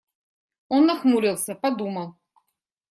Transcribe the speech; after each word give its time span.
Он 0.67 0.87
нахмурился, 0.87 1.53
подумал. 1.53 2.15